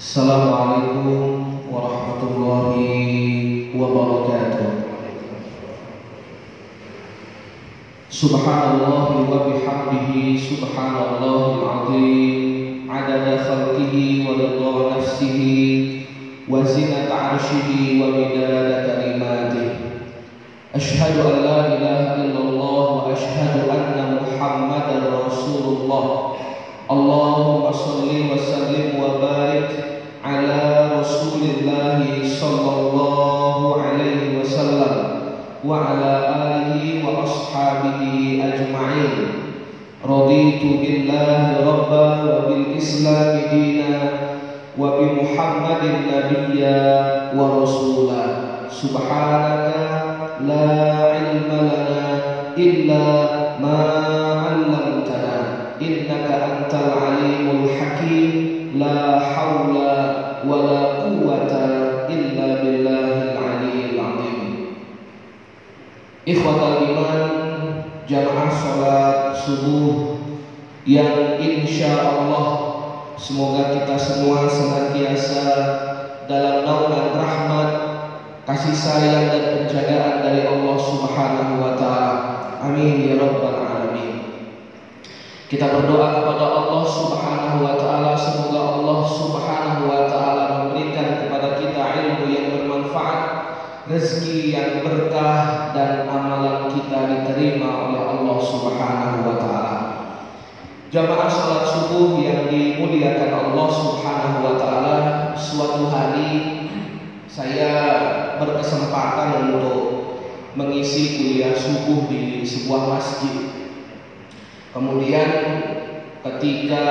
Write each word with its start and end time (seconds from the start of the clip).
Assalamualaikum 0.00 1.68
warahmatullahi 1.68 3.68
wabarakatuh. 3.76 4.72
Subhanallah 8.08 9.28
wa 9.28 9.44
bihamdihi 9.44 10.40
subhanallahil 10.40 11.68
azim. 11.68 12.88
Adada 12.88 13.44
khalqihi 13.44 14.24
wa 14.24 14.40
ridha 14.40 14.96
nafsihi 14.96 16.08
wa 16.48 16.64
zinata 16.64 17.36
arshihi 17.36 18.00
wa 18.00 18.16
midada 18.16 18.88
kalimatih 18.88 20.00
Ashhadu 20.72 21.28
an 21.28 21.36
la 21.44 21.76
ilaha 21.76 22.24
illallah 22.24 23.04
wa 23.04 23.12
ashhadu 23.12 23.68
anna 23.68 24.16
muhammadan 24.16 25.12
rasulullah. 25.12 25.84
Allahumma 25.84 26.49
اللهم 26.90 27.72
صل 27.72 28.08
وسلم 28.32 28.86
وبارك 29.02 29.70
على 30.24 30.90
رسول 30.98 31.42
الله 31.54 32.02
صلى 32.40 32.72
الله 32.80 33.82
عليه 33.82 34.22
وسلم 34.40 34.94
وعلى 35.64 36.12
آله 36.34 36.82
وأصحابه 37.06 38.02
أجمعين. 38.42 39.14
رضيت 40.02 40.62
بالله 40.82 41.42
ربا 41.70 42.06
وبالإسلام 42.30 43.40
دينا 43.54 43.94
وبمحمد 44.78 45.82
نبيا 46.10 46.82
ورسولا. 47.38 48.24
سبحانك 48.70 49.70
لا 50.42 50.68
علم 51.12 51.50
لنا 51.54 52.02
إلا 52.58 53.04
ما 53.62 53.78
علمتنا. 54.46 55.19
Innaka 55.80 56.68
antal 56.68 56.92
alimul 56.92 57.72
hakim 57.72 58.76
la 58.76 59.16
haula 59.16 60.44
wala 60.44 61.08
quwwata 61.08 62.06
illa 62.12 62.60
billahil 62.60 63.32
aliyyil 63.34 63.96
azim. 63.96 64.40
Ikhwatal 66.28 66.84
iman 66.84 67.20
jamaah 68.04 68.52
salat 68.52 69.16
subuh 69.40 70.20
yang 70.84 71.40
insya 71.40 71.96
Allah 71.96 72.46
semoga 73.16 73.72
kita 73.72 73.96
semua 73.96 74.44
senantiasa 74.48 75.44
dalam 76.28 76.62
naungan 76.68 77.16
rahmat 77.16 77.68
kasih 78.44 78.76
sayang 78.76 79.32
dan 79.32 79.44
penjagaan 79.56 80.24
dari 80.24 80.44
Allah 80.44 80.76
Subhanahu 80.76 81.52
wa 81.58 81.72
taala. 81.74 82.16
Amin 82.60 83.08
ya 83.08 83.16
rabbal 83.16 83.56
alamin 83.56 83.69
kita 85.50 85.66
berdoa 85.66 86.22
kepada 86.22 86.46
Allah 86.46 86.86
Subhanahu 86.86 87.66
wa 87.66 87.74
taala 87.74 88.14
semoga 88.14 88.78
Allah 88.78 89.02
Subhanahu 89.02 89.82
wa 89.90 90.06
taala 90.06 90.44
memberikan 90.62 91.26
kepada 91.26 91.58
kita 91.58 91.82
ilmu 91.90 92.30
yang 92.30 92.46
bermanfaat, 92.54 93.20
rezeki 93.90 94.54
yang 94.54 94.86
berkah 94.86 95.74
dan 95.74 96.06
amalan 96.06 96.70
kita 96.70 97.02
diterima 97.02 97.90
oleh 97.90 97.98
Allah 97.98 98.38
Subhanahu 98.38 99.26
wa 99.26 99.36
taala. 99.42 99.76
Jamaah 100.94 101.26
salat 101.26 101.66
subuh 101.66 102.22
yang 102.22 102.46
dimuliakan 102.46 103.34
Allah 103.34 103.68
Subhanahu 103.74 104.38
wa 104.46 104.54
taala, 104.54 104.96
suatu 105.34 105.90
hari 105.90 106.30
saya 107.26 107.74
berkesempatan 108.38 109.50
untuk 109.50 109.82
mengisi 110.54 111.18
kuliah 111.18 111.58
subuh 111.58 112.06
di 112.06 112.46
sebuah 112.46 112.94
masjid 112.94 113.59
Kemudian 114.70 115.30
ketika 116.22 116.86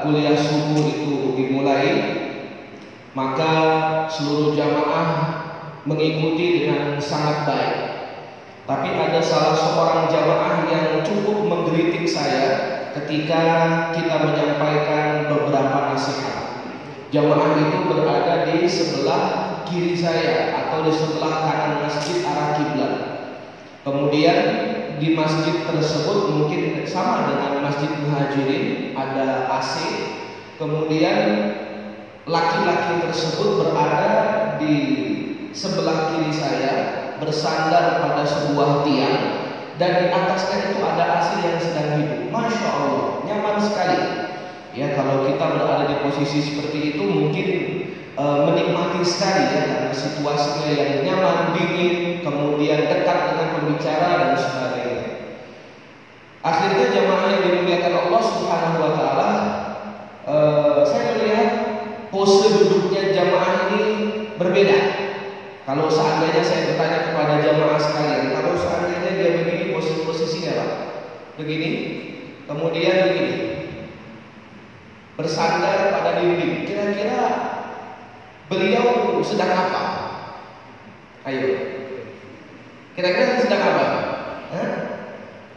kuliah 0.00 0.32
subuh 0.32 0.80
itu 0.80 1.36
dimulai 1.36 2.22
maka 3.12 3.52
seluruh 4.08 4.56
jamaah 4.56 5.08
mengikuti 5.84 6.64
dengan 6.64 6.96
sangat 6.96 7.44
baik. 7.44 7.76
Tapi 8.64 8.88
ada 8.94 9.20
salah 9.20 9.52
seorang 9.52 10.08
jamaah 10.08 10.64
yang 10.72 10.86
cukup 11.04 11.44
menggelitik 11.44 12.08
saya 12.08 12.48
ketika 12.96 13.42
kita 13.92 14.16
menyampaikan 14.22 15.28
beberapa 15.28 15.92
nasihat. 15.92 16.64
Jamaah 17.12 17.60
itu 17.60 17.78
berada 17.92 18.48
di 18.48 18.64
sebelah 18.64 19.24
kiri 19.68 19.92
saya 19.92 20.56
atau 20.64 20.88
di 20.88 20.92
sebelah 20.96 21.44
kanan 21.44 21.84
masjid 21.84 22.24
arah 22.24 22.56
kiblat. 22.56 22.94
Kemudian 23.84 24.38
di 24.98 25.14
masjid 25.16 25.64
tersebut 25.64 26.18
mungkin 26.34 26.84
sama 26.88 27.30
dengan 27.30 27.64
masjid 27.64 27.88
muhajirin 28.02 28.92
ada 28.92 29.48
AC 29.48 29.74
kemudian 30.60 31.18
laki-laki 32.28 33.02
tersebut 33.08 33.62
berada 33.62 34.10
di 34.60 34.76
sebelah 35.52 36.12
kiri 36.12 36.32
saya 36.32 36.74
bersandar 37.18 38.02
pada 38.02 38.24
sebuah 38.26 38.86
tiang 38.86 39.18
dan 39.80 39.90
di 39.98 40.06
atasnya 40.12 40.70
itu 40.70 40.78
ada 40.84 41.04
AC 41.18 41.28
yang 41.42 41.58
sedang 41.58 41.88
hidup. 41.98 42.20
Masya 42.30 42.68
Allah 42.70 43.04
nyaman 43.26 43.56
sekali. 43.58 44.00
Ya 44.72 44.96
kalau 44.96 45.28
kita 45.28 45.42
berada 45.42 45.84
di 45.84 45.96
posisi 46.00 46.40
seperti 46.40 46.96
itu 46.96 47.02
mungkin 47.04 47.48
e, 48.16 48.24
menikmati 48.24 49.04
sekali 49.04 49.44
ya 49.52 49.92
situasinya 49.92 50.70
yang 50.72 50.92
nyaman 51.04 51.52
dingin 51.52 52.24
kemudian 52.24 52.88
dekat 52.88 53.18
dengan 53.36 53.48
pembicara 53.52 54.08
dan 54.16 54.32
sebagainya 54.32 55.08
Akhirnya 56.40 56.88
jamaah 56.88 57.28
yang 57.36 57.42
dimuliakan 57.44 57.94
Allah 58.22 58.38
Subhanahu 58.38 58.78
wa 58.78 58.92
taala 58.94 59.30
uh, 60.30 60.80
saya 60.86 61.18
melihat 61.18 61.50
pose 62.14 62.54
duduknya 62.54 63.10
jamaah 63.10 63.74
ini 63.74 63.82
berbeda. 64.38 64.78
Kalau 65.66 65.90
seandainya 65.90 66.42
saya 66.46 66.70
bertanya 66.70 66.98
kepada 67.10 67.34
jamaah 67.42 67.82
sekalian, 67.82 68.30
kalau 68.30 68.54
seandainya 68.54 69.10
dia 69.18 69.30
begini 69.42 69.74
posisi 69.74 70.06
posisinya 70.06 70.52
Pak, 70.54 70.70
begini, 71.42 71.70
kemudian 72.46 73.10
begini, 73.10 73.34
bersandar 75.18 75.90
pada 75.90 76.22
dinding, 76.22 76.62
kira-kira 76.62 77.20
beliau 78.46 79.18
sedang 79.26 79.50
apa? 79.50 79.82
Ayo, 81.26 81.50
kira-kira 82.94 83.42
sedang 83.42 83.62
apa? 83.66 83.86
Hah? 84.54 84.70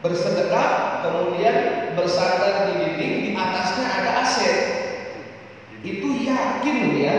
bersedekap 0.05 1.01
kemudian 1.01 1.84
bersandar 1.95 2.69
di 2.69 2.73
dinding 2.83 3.13
di 3.23 3.29
atasnya 3.33 3.87
ada 3.87 4.11
aset 4.21 4.59
itu 5.81 6.27
yakin 6.27 6.77
ya. 6.99 7.17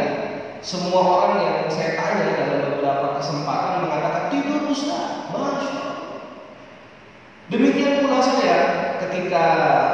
Semua 0.60 0.98
orang 0.98 1.34
yang 1.47 1.59
saya 1.70 1.94
tanya 1.94 2.34
dalam 2.34 2.60
beberapa 2.75 3.22
kesempatan 3.22 3.87
mengatakan 3.87 4.25
tidur 4.34 4.66
Ustaz. 4.66 5.31
Masya 5.31 5.84
demikian 7.47 8.03
pula 8.03 8.19
saya 8.19 8.59
ketika 9.06 9.44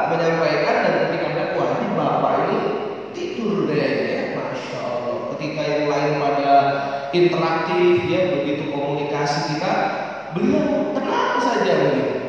menyampaikan 0.09 0.77
dan 0.89 0.95
ketika 1.07 1.29
dakwah 1.37 1.77
ini 1.77 1.89
bapak 1.93 2.33
ini 2.49 2.59
tidur 3.13 3.69
deh 3.69 3.77
ya. 4.09 4.21
Masya 4.41 4.79
Allah. 4.81 5.17
Ketika 5.37 5.61
yang 5.61 5.85
lain 5.93 6.13
pada 6.17 6.55
interaktif 7.13 8.09
ya 8.09 8.21
begitu 8.33 8.73
komunikasi 8.73 9.53
kita 9.53 9.73
beliau 10.33 10.97
tenang 10.97 11.37
saja 11.37 11.73
begitu 11.85 12.22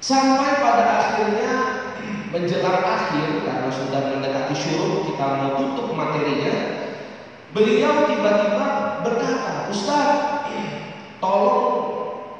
Sampai 0.00 0.60
pada 0.60 0.84
akhirnya 1.00 1.52
menjelang 2.32 2.84
akhir 2.84 3.28
karena 3.42 3.70
sudah 3.72 4.00
mendekati 4.12 4.54
syuruh 4.54 5.08
kita 5.08 5.24
mau 5.24 5.50
tutup 5.56 5.96
materinya, 5.96 6.56
beliau 7.56 8.04
tiba-tiba 8.04 8.66
berkata, 9.00 9.72
Ustaz, 9.72 10.08
tolong 11.24 11.60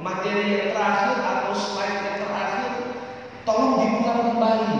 materi 0.04 0.52
yang 0.52 0.66
terakhir 0.76 1.16
atau 1.24 1.52
slide 1.56 2.00
yang 2.04 2.18
terakhir 2.28 2.72
tolong 3.48 3.72
diulang 3.80 4.20
kembali. 4.34 4.76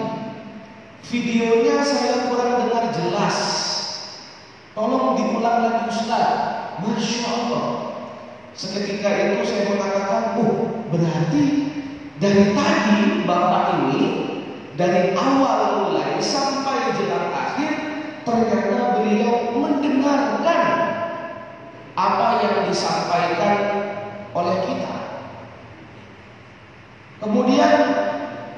Videonya 1.07 1.87
saya 1.87 2.29
kurang 2.29 2.67
dengar 2.67 2.91
jelas. 2.91 3.39
Tolong 4.75 5.17
diulang 5.17 5.59
lagi 5.65 5.83
Ustaz. 5.89 6.29
Masya 6.83 7.25
Allah. 7.31 7.67
Seketika 8.53 9.09
itu 9.09 9.49
saya 9.49 9.73
mengatakan, 9.73 10.37
oh 10.43 10.85
berarti 10.93 11.66
dari 12.17 12.57
tadi 12.57 13.29
Bapak 13.29 13.65
ini 13.77 14.05
dari 14.77 15.13
awal 15.13 15.89
mulai 15.89 16.17
sampai 16.21 16.97
jelang 16.97 17.29
akhir 17.33 17.73
ternyata 18.25 19.01
beliau 19.01 19.53
mendengarkan 19.53 20.63
apa 21.97 22.29
yang 22.45 22.57
disampaikan 22.69 23.57
oleh 24.37 24.57
kita. 24.69 24.97
Kemudian 27.17 27.75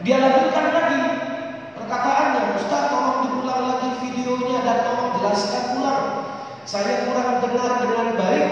dia 0.02 0.16
lanjutkan 0.18 0.66
lagi 0.74 1.02
perkataannya, 1.78 2.42
Ustaz 2.58 2.90
tolong 2.90 3.18
diulang 3.30 3.62
lagi 3.70 3.88
videonya 4.02 4.58
dan 4.66 4.78
tolong 4.82 5.10
jelaskan 5.22 5.64
ulang. 5.78 6.04
Saya 6.66 7.06
kurang 7.06 7.38
dengar 7.42 7.72
dengan 7.78 8.08
baik. 8.18 8.50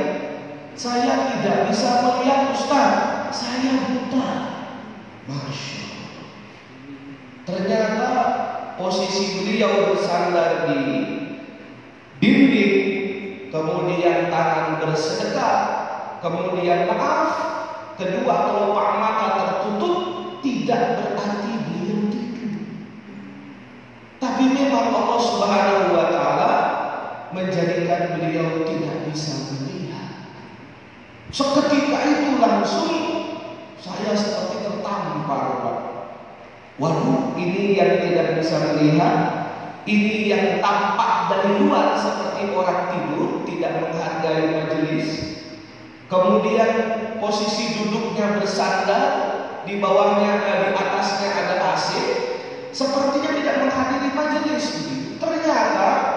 Saya 0.78 1.34
tidak 1.34 1.66
bisa 1.66 1.90
melihat 2.06 2.54
Ustaz. 2.54 2.92
Saya 3.34 3.74
buta. 3.90 4.55
Masya 5.26 5.82
Ternyata 7.46 8.10
posisi 8.74 9.38
beliau 9.42 9.94
bersandar 9.94 10.66
di 10.66 10.82
bimbing, 12.18 12.74
kemudian 13.54 14.26
tangan 14.34 14.82
bersedekah, 14.82 15.58
kemudian 16.18 16.90
maaf, 16.90 17.30
kedua 17.94 18.34
kelopak 18.50 18.88
mata 18.98 19.26
tertutup, 19.38 19.94
tidak 20.42 20.98
berarti 20.98 21.52
beliau 21.70 22.00
tidur. 22.10 22.50
Tapi 24.18 24.44
memang 24.50 24.90
Allah 24.90 25.20
Subhanahu 25.22 25.86
wa 25.94 26.06
taala 26.10 26.52
menjadikan 27.30 28.18
beliau 28.18 28.66
tidak 28.66 29.06
bisa 29.06 29.54
melihat. 29.54 30.34
Seketika 31.30 31.98
itu 32.10 32.42
langsung 32.42 32.90
saya. 33.78 34.45
Waduh, 36.76 37.32
ini 37.40 37.72
yang 37.72 38.04
tidak 38.04 38.36
bisa 38.36 38.56
melihat, 38.60 39.16
ini 39.88 40.28
yang 40.28 40.60
tampak 40.60 41.32
dari 41.32 41.64
luar 41.64 41.96
seperti 41.96 42.52
orang 42.52 42.80
tidur, 42.92 43.28
tidak 43.48 43.72
menghargai 43.80 44.44
majelis. 44.60 45.08
Kemudian 46.06 46.70
posisi 47.16 47.80
duduknya 47.80 48.36
bersandar, 48.36 49.04
di 49.64 49.80
bawahnya, 49.80 50.32
eh, 50.44 50.58
di 50.68 50.70
atasnya 50.76 51.28
ada 51.32 51.56
AC, 51.74 51.88
sepertinya 52.70 53.30
tidak 53.34 53.56
menghadiri 53.64 54.10
majelis. 54.12 54.66
Ternyata 55.16 56.16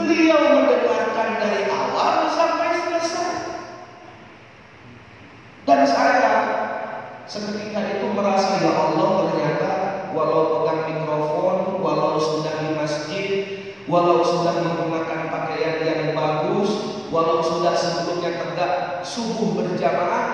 Beliau 0.00 0.40
mendengarkan 0.56 1.28
dari 1.44 1.68
awal 1.68 2.32
sampai 2.32 2.72
selesai. 2.72 3.32
Dan 5.68 5.84
saya 5.84 6.32
seketika 7.28 8.00
itu 8.00 8.08
merasa 8.16 8.64
ya 8.64 8.72
Allah 8.72 9.28
ternyata 9.28 9.70
walau 10.16 10.64
pegang 10.64 10.88
mikrofon, 10.88 11.84
walau 11.84 12.16
sudah 12.16 12.64
di 12.64 12.68
masjid, 12.80 13.28
walau 13.92 14.24
sudah 14.24 14.64
menggunakan 14.64 15.28
pakaian 15.28 15.84
yang 15.84 16.02
bagus, 16.16 16.99
walau 17.10 17.42
sudah 17.42 17.74
sebelumnya 17.74 18.38
tegak 18.38 19.02
subuh 19.02 19.58
berjamaah, 19.58 20.26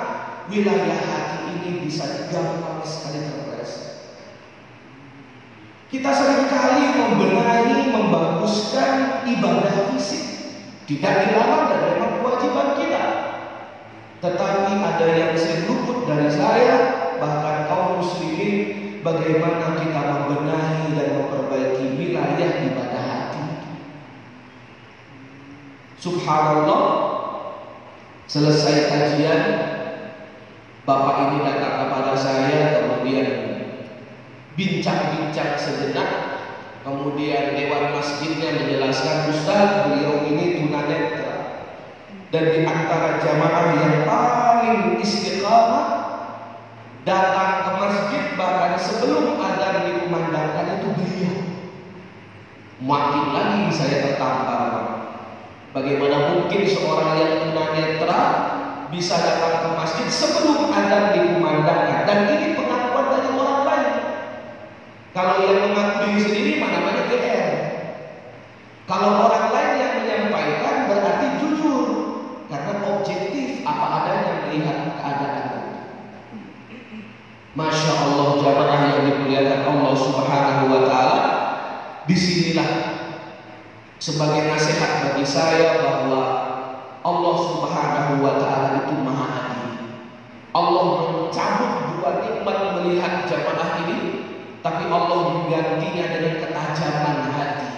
wilayah 0.53 1.01
hati 1.01 1.57
ini 1.57 1.89
bisa 1.89 2.29
gampang 2.29 2.85
sekali 2.85 3.25
terpeleset. 3.25 3.97
Kita 5.89 6.11
sering 6.13 6.47
kali 6.53 6.85
membenahi, 6.95 7.91
membaguskan 7.91 9.25
ibadah 9.25 9.97
fisik. 9.97 10.25
Tidak 10.87 11.15
dilarang 11.27 11.67
dan 11.73 11.81
memang 11.97 12.13
kewajiban 12.23 12.69
kita. 12.79 13.05
Tetapi 14.23 14.73
ada 14.79 15.07
yang 15.19 15.35
sering 15.35 15.67
luput 15.67 16.07
dari 16.07 16.31
saya, 16.31 16.77
bahkan 17.19 17.67
kaum 17.67 18.03
muslimin, 18.05 18.77
bagaimana 19.03 19.79
kita 19.83 20.03
membenahi 20.03 20.95
dan 20.95 21.09
memperbaiki 21.19 21.87
wilayah 21.99 22.51
ibadah 22.67 23.03
hati. 23.03 23.45
Subhanallah, 25.97 26.85
selesai 28.29 28.93
kajian, 28.93 29.43
Bapak 30.87 31.17
ini 31.19 31.43
datang 31.43 31.89
kepada 31.89 32.15
saya, 32.15 32.79
kemudian 32.79 33.27
bincang-bincang 34.55 35.59
sejenak. 35.59 36.11
Kemudian 36.87 37.59
dewan 37.59 37.99
masjidnya 37.99 38.63
menjelaskan 38.63 39.35
Ustaz 39.35 39.91
beliau 39.91 40.23
ini 40.31 40.63
tunanetra. 40.63 41.35
Dan 42.31 42.45
di 42.55 42.61
antara 42.63 43.19
jamaah 43.19 43.67
yang 43.75 44.07
paling 44.07 45.03
istiqamah 45.03 45.87
datang 47.03 47.67
ke 47.67 47.71
masjid 47.83 48.25
bahkan 48.39 48.79
sebelum 48.79 49.43
ada 49.43 49.91
dikumandangkan 49.91 50.79
itu 50.79 50.89
beliau. 50.95 51.37
Makin 52.79 53.25
lagi 53.35 53.63
saya 53.75 53.97
tertampar 54.07 54.96
bagaimana 55.77 56.33
mungkin 56.33 56.65
seorang 56.65 57.21
yang 57.21 57.33
tunanetra 57.45 58.23
bisa 58.89 59.21
datang 59.21 59.61
ke 59.61 59.69
masjid 59.77 60.09
sebelum 60.09 60.73
ada 60.73 61.13
dikumandangkan 61.13 62.09
dan 62.09 62.19
ini 62.33 62.47
kalau 65.17 65.41
yang 65.41 65.73
mengaku 65.73 65.97
diri 66.05 66.21
sendiri 66.21 66.53
mana 66.61 66.77
namanya 66.77 67.09
GR. 67.09 67.49
Kalau 68.85 69.25
orang 69.25 69.49
lain 69.49 69.73
yang 69.81 69.93
menyampaikan 70.05 70.93
berarti 70.93 71.27
jujur 71.41 71.89
karena 72.53 72.85
objektif 72.85 73.65
apa 73.65 73.87
adanya 73.97 74.45
melihat 74.45 74.79
keadaan. 75.01 75.49
Masya 77.57 77.93
Allah 77.97 78.29
jamaah 78.45 78.81
yang 78.93 79.03
dimuliakan 79.09 79.61
Allah 79.65 79.95
Subhanahu 79.97 80.65
Wa 80.69 80.81
Taala. 80.85 81.19
Di 82.05 82.13
sinilah 82.13 82.71
sebagai 84.07 84.55
nasihat 84.55 85.03
bagi 85.03 85.27
saya 85.27 85.83
bahwa 85.83 86.23
Allah 87.03 87.35
Subhanahu 87.43 88.23
Wa 88.23 88.39
Taala 88.39 88.87
itu 88.87 88.95
maha 89.03 89.27
adil. 89.51 89.99
Allah 90.55 90.87
mencabut 91.11 91.73
dua 91.91 92.11
nikmat 92.23 92.59
melihat 92.79 93.27
jamaah 93.27 93.83
ini 93.83 93.99
tapi 94.63 94.87
Allah 94.87 95.19
menggantinya 95.35 96.07
dengan 96.15 96.39
ketajaman 96.39 97.19
hati. 97.35 97.71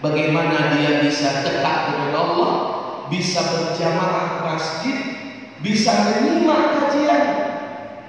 Bagaimana 0.00 0.72
dia 0.72 1.04
bisa 1.04 1.44
dekat 1.44 1.92
dengan 1.92 2.16
Allah, 2.16 2.52
bisa 3.12 3.44
berjamaah 3.44 4.48
masjid, 4.48 4.96
bisa 5.60 5.92
menyimak 5.92 6.80
kajian. 6.80 7.24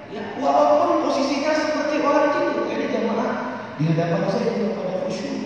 Ya, 0.08 0.32
walaupun 0.40 1.04
posisinya 1.04 1.52
seperti 1.52 2.00
orang 2.00 2.32
tidur, 2.32 2.72
ini 2.72 2.88
jamaah 2.88 3.32
di 3.76 3.84
hadapan 3.84 4.24
saya 4.32 4.48
juga 4.48 4.80
pada 4.80 5.04
khusyuk. 5.04 5.40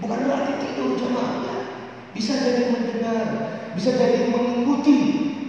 Bukan 0.00 0.18
berarti 0.24 0.52
tidur 0.64 0.96
jamaah. 0.96 1.68
Bisa 2.16 2.32
jadi 2.40 2.72
mendengar, 2.72 3.24
bisa 3.76 3.94
jadi 3.94 4.32
mengikuti. 4.32 4.98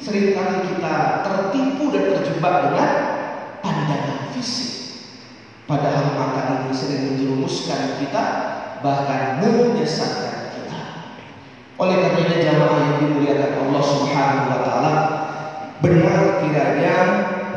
Seringkali 0.02 0.66
kita 0.66 1.22
tertipu 1.22 1.94
dan 1.94 2.10
terjebak 2.18 2.56
dengan 2.66 2.90
pandangan 3.62 4.34
fisik. 4.34 4.72
Padahal 5.70 6.18
mata 6.18 6.66
ini 6.66 6.74
sering 6.74 7.14
menjerumuskan 7.14 8.02
kita 8.02 8.24
bahkan 8.82 9.38
menyesatkan 9.46 10.58
kita. 10.58 10.82
Oleh 11.78 12.02
karenanya 12.02 12.38
jamaah 12.42 12.78
yang 12.82 12.96
dimuliakan 12.98 13.52
Allah 13.62 13.84
Subhanahu 13.86 14.50
wa 14.50 14.60
taala, 14.66 14.94
benar 15.86 16.42
kiranya 16.42 16.96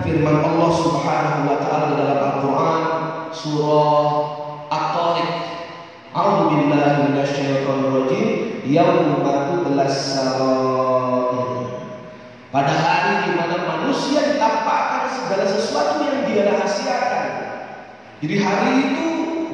firman 0.05 0.45
Allah 0.45 0.71
Subhanahu 0.77 1.49
wa 1.49 1.57
taala 1.65 1.97
dalam 1.97 2.19
Al-Qur'an 2.21 2.83
surah 3.33 4.13
At-Tariq 4.69 5.54
A'udzu 6.15 6.71
billahi 6.71 7.11
minasyaitonir 7.11 7.91
rajim 7.91 8.29
yauma 8.71 9.51
tublas 9.51 10.15
Pada 12.55 12.71
hari 12.71 13.27
di 13.27 13.31
mana 13.35 13.67
manusia 13.67 14.23
ditampakkan 14.23 15.11
segala 15.11 15.43
sesuatu 15.43 16.07
yang 16.07 16.23
dia 16.23 16.55
rahasiakan. 16.55 17.27
Jadi 18.23 18.35
hari 18.47 18.71
itu 18.79 19.07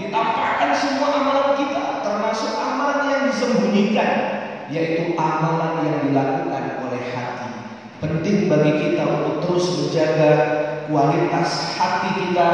ditampakkan 0.05 0.77
semua 0.77 1.25
amalan 1.25 1.57
kita, 1.57 2.05
termasuk 2.05 2.53
amalan 2.61 3.09
yang 3.09 3.23
disembunyikan, 3.33 4.13
yaitu 4.69 5.17
amalan 5.17 5.81
yang 5.81 5.97
dilakukan 6.13 6.77
oleh 6.85 7.03
hati. 7.17 7.51
Penting 8.05 8.53
bagi 8.53 8.73
kita 8.85 9.09
untuk 9.09 9.49
terus 9.49 9.65
menjaga 9.81 10.33
kualitas 10.93 11.73
hati 11.81 12.09
kita, 12.21 12.49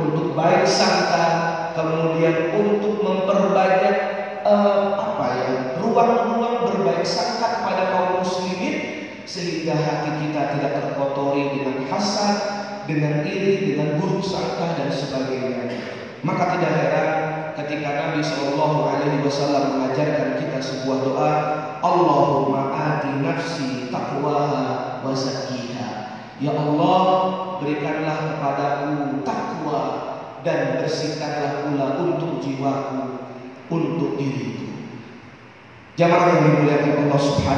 untuk 0.00 0.32
baik 0.32 0.64
sangka, 0.64 1.52
kemudian 1.76 2.52
untuk 2.56 3.00
memperbanyak 3.00 3.96
uh, 4.44 4.96
apa 4.96 5.26
ya 5.36 5.50
ruang-ruang 5.80 6.68
berbaik 6.68 7.04
sangka 7.04 7.60
kepada 7.60 7.92
kaum 7.92 8.10
muslimin 8.22 9.08
sehingga 9.24 9.76
hati 9.76 10.10
kita 10.28 10.56
tidak 10.58 10.72
terkotori 10.80 11.56
dengan 11.56 11.81
hasad, 11.92 12.62
dengan 12.86 13.22
iri, 13.22 13.74
dengan 13.74 13.98
buruk 13.98 14.24
sangka 14.24 14.74
dan 14.74 14.90
sebagainya. 14.90 15.70
Maka 16.22 16.58
tidak 16.58 16.72
heran 16.78 17.10
ketika 17.58 17.88
Nabi 17.90 18.20
Shallallahu 18.22 18.78
Alaihi 18.86 19.22
Wasallam 19.26 19.64
mengajarkan 19.78 20.38
kita 20.38 20.58
sebuah 20.62 20.98
doa, 21.02 21.32
Allahumma 21.82 22.70
ati 22.74 23.10
nafsi 23.22 23.90
taqwaha 23.90 25.02
wa 25.02 25.12
zakkiha. 25.14 25.90
Ya 26.42 26.54
Allah, 26.54 27.02
berikanlah 27.62 28.38
kepadaku 28.38 29.22
takwa 29.26 29.82
dan 30.42 30.82
bersihkanlah 30.82 31.66
pula 31.66 31.86
untuk 32.02 32.42
jiwaku, 32.42 33.02
untuk 33.70 34.18
diriku. 34.18 34.74
Jamaah 35.94 36.34
yang 36.34 36.42
dimuliakan 36.50 37.06
Allah 37.06 37.20
Subhanahu 37.20 37.51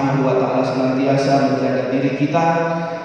Subhanahu 0.00 0.32
wa 0.32 0.40
taala 0.40 0.64
senantiasa 0.64 1.32
menjaga 1.52 1.92
diri 1.92 2.16
kita 2.16 2.46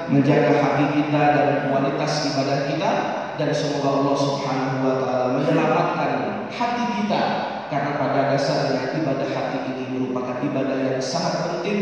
menjaga 0.08 0.64
hati 0.64 0.96
kita 0.96 1.24
dan 1.36 1.48
kualitas 1.68 2.32
ibadah 2.32 2.72
kita 2.72 2.92
dan 3.36 3.52
semoga 3.52 4.00
Allah 4.00 4.16
Subhanahu 4.16 4.80
wa 4.80 4.96
taala 5.04 5.26
menyelamatkan 5.36 6.12
hati 6.48 6.84
kita 6.96 7.22
karena 7.68 8.00
pada 8.00 8.32
dasarnya 8.32 8.96
ibadah 8.96 9.28
hati 9.28 9.76
ini 9.76 9.84
merupakan 9.92 10.40
ibadah 10.40 10.78
yang 10.88 11.04
sangat 11.04 11.60
penting. 11.60 11.80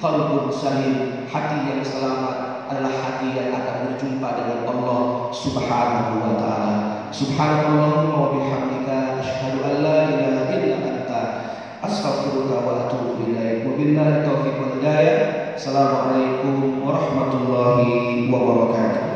Qalbun 0.00 0.48
salim 0.48 1.28
hati 1.28 1.56
yang 1.68 1.84
selamat 1.84 2.64
adalah 2.72 2.92
hati 3.04 3.36
yang 3.36 3.52
akan 3.52 3.76
berjumpa 3.92 4.28
dengan 4.32 4.60
Allah 4.64 5.00
Subhanahu 5.28 6.24
wa 6.24 6.32
taala. 6.40 6.76
Subhanallah 7.12 8.16
wa 8.16 8.32
bihamdika 8.32 9.20
asyhadu 9.20 9.60
an 9.60 9.74
la 9.84 9.98
ilaha 10.08 10.56
illa 10.56 10.76
anta 10.80 10.93
Astagfirullah 11.84 12.64
wa 12.64 12.72
atubu 12.88 13.28
ilaih. 13.28 13.68
Wabillahi 13.68 14.24
taufiq 14.24 14.56
wal 14.56 14.72
hidayah. 14.80 15.52
Assalamualaikum 15.52 16.80
warahmatullahi 16.80 18.24
wabarakatuh. 18.32 19.13